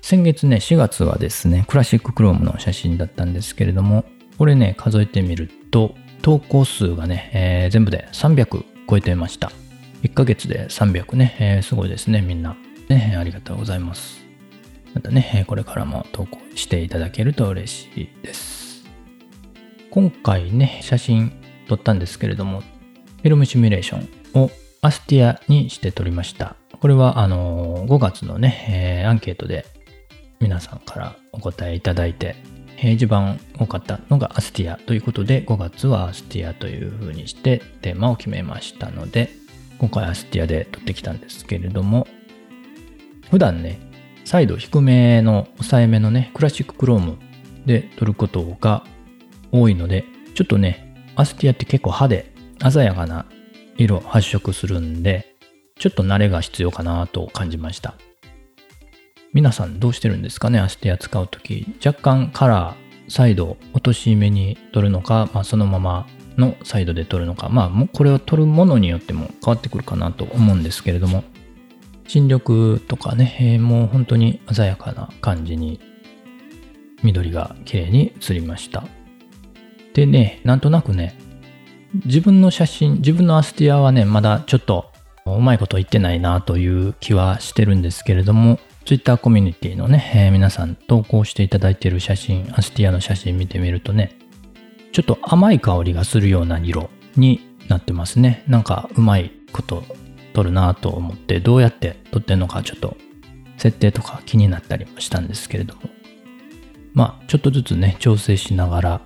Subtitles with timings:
[0.00, 4.06] 先月ね、4月はですね、クラシッククロームの写真だったんですけれども、
[4.38, 9.52] これね、数えてみると、投稿数がね、えー全部で300超えてました。
[10.02, 12.56] 1ヶ月で300ね、えーすごいですね、みんな。
[12.88, 14.24] ね、ありがとうございます。
[14.94, 18.86] またね、これからも投稿していただけると嬉しいです。
[19.90, 21.32] 今回ね、写真
[21.68, 24.50] 撮ったんですけれども、フィルムシミュレーションを
[24.86, 26.54] アスティアにして撮りました。
[26.80, 29.66] これはあの5月のね、えーアンケートで
[30.38, 32.36] 皆さんからお答えいただいて、
[32.76, 39.30] えー一番多かったのがアスティアということで、5月はアスティアという風にしてテーマを決めましたので、
[39.78, 42.06] 今回アスティアで撮ってきたんですけれども、
[43.28, 43.80] 普段ね、
[44.24, 47.18] 彩度低めの抑えめのね、クラシッククローム
[47.66, 48.84] で撮ることが
[49.50, 50.04] 多いので、
[50.36, 52.32] ちょっとね、アスティアって結構派で
[52.70, 53.26] 鮮やかな
[53.78, 55.36] 色発色するんで、
[55.78, 57.94] ちょっと慣れが必要かなと感じました。
[59.32, 61.66] 皆さんどうしてるんですかねアステア使うとき。
[61.84, 66.06] 若干カラー、サイド、落とし目に撮るのか、まあ、そのまま
[66.38, 71.24] のサイドで撮るのか、まあ、もこれを撮るものによっても変わってくるかなと思うんですけれども、
[72.08, 75.80] 新緑とかね、えーもう本当に鮮やかな感じに
[77.02, 78.84] 緑が綺麗に映りました。
[79.92, 81.18] でね、なんとなくね、
[82.04, 84.92] 自分の写真、自分のアスティアはね、まだちょっと
[85.24, 94.16] うまいこと言ってないなという気はしてるんですけれども、Twitter コミュニティのね、えー皆さん投稿していただいている写真、アスティアの写真見てみるとね、
[94.92, 98.44] ちょっと甘い香りがするような色になってますね。
[98.46, 99.82] なんかうまいこと
[100.32, 102.96] 撮るなと思って、どうやって撮ってんのかちょっと
[103.58, 105.80] 設定とか気になったりもしたんですけれども、
[106.94, 109.00] まあちょっとずつね、調整しながら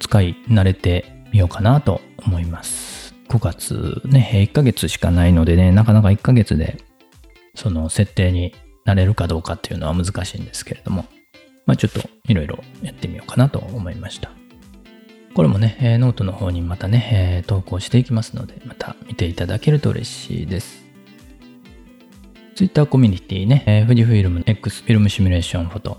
[0.00, 3.14] 使い慣れてみようかなと思います。
[3.28, 6.78] 5月ね、1ヶ月しかないのでね、なかなか1ヶ月で
[7.54, 11.06] その設定になれるかどうかっていうのは難しいんですけれども、
[11.66, 14.30] まあちょっといろいろやってみようかなと思いました。
[15.34, 20.86] これもね、えノートの方にまたね、え投稿していきますので、また見ていただけると嬉しいです。
[22.54, 25.98] Twitter コミュニティね、え富士フイルム X フィルムシミュレーションフォト、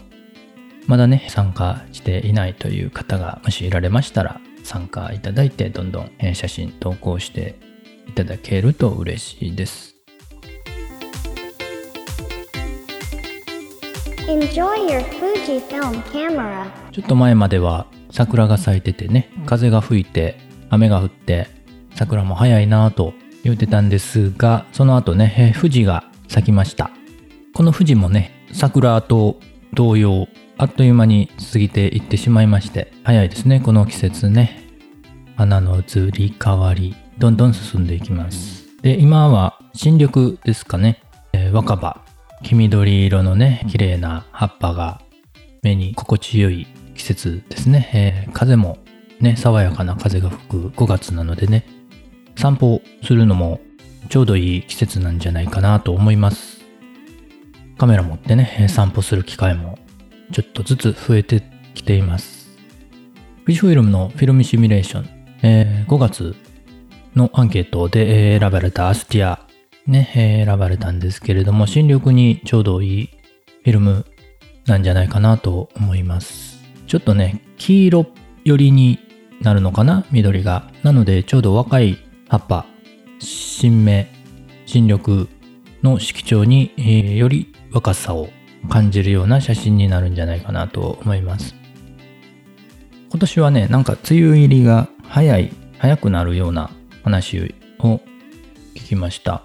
[0.88, 7.55] まだね、参加していないという方がもしいられましたら、参加いただいて、どんどんえー写真投稿して
[8.05, 9.95] いただけると嬉しいです。
[14.27, 16.66] Enjoy your Fujifilm camera.
[16.91, 20.38] ちょっと前までは桜が咲いててね、風が吹いて、
[20.69, 21.47] 雨が降って、
[21.95, 23.13] 桜も早いなぁと
[23.45, 26.91] 言ってたんですが、その後ね、えー富士が咲きました。
[27.53, 29.39] この富士もね、桜と
[29.73, 30.27] 同様、
[30.59, 34.63] あっという間に過ぎていってしまいまして、早いですね、この季節ね。
[35.35, 38.66] 花の移り変わり、どんどん進んでいきます。
[38.81, 41.03] で、今は新緑ですかね、
[41.34, 42.01] えー若葉、
[42.41, 45.00] 黄緑色のね、綺麗な葉っぱが
[45.62, 47.91] 目に心地よい季節ですね。
[47.94, 48.79] えー風も
[49.19, 51.68] ね、爽やかな風が吹く5月なのでね、
[52.35, 53.59] 散歩するのも
[54.09, 56.62] ちょうどいい季節なんじゃないかなと思います。
[57.78, 59.78] カメラ持ってね、散歩する機会も
[60.31, 61.43] ちょっとずつ増えて
[61.73, 62.49] きています。
[63.41, 65.09] 富士フイルムのフィルムシミュレーション、
[65.41, 66.35] えー5月
[67.15, 69.39] のアンケートで選ばれたアスティア、
[69.88, 73.09] ね、選ばれたんですけれども、新緑にちょうどいい
[73.63, 74.05] フィルム
[74.65, 76.61] なんじゃないかなと思います。
[76.88, 78.05] ちょっとね、黄色
[78.44, 78.99] 寄りに
[79.41, 80.05] なるのかな？
[80.11, 80.69] 緑が。
[80.83, 82.65] なので、ちょうど若い葉っぱ、
[83.19, 84.11] 新芽、
[84.65, 85.29] 新緑
[85.83, 88.29] の色調に、えーより若さを
[88.69, 91.55] 感じるような写真になるんじゃないかなと思います。
[93.09, 96.69] 今年はね、なんか梅雨入りが早い、早くなるような
[97.03, 98.01] 話を
[98.75, 99.44] 聞きました。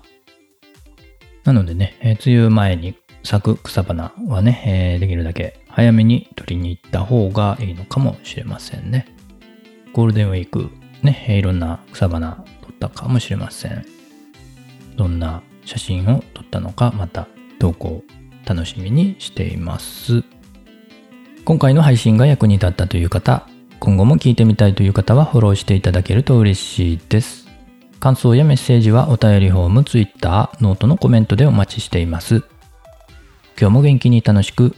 [1.44, 9.06] なのでね、えー梅雨前に咲く草花はね、えーできるだけ早めに取りに行った方がいいのかもしれませんね。
[9.92, 10.70] ゴールデンウィーク、
[11.02, 13.84] ね、いろんな草花撮ったかもしれません。
[14.96, 18.02] どんな写真を撮ったのか、また投稿
[18.44, 20.24] 楽しみにしています。
[21.44, 23.48] 今回の配信が役に立ったという方、
[23.80, 27.48] 今後も聞いてみたいという方はフォローしていただけると嬉しいです。
[27.98, 32.42] 感想やメッセージはお便りフォーム、Twitter、 note のコメントでお待ちしています。
[33.58, 34.74] 今日も元気に楽しく